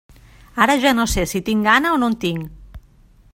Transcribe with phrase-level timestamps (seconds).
[0.65, 2.81] Ara ja no sé si tinc gana o no en tinc.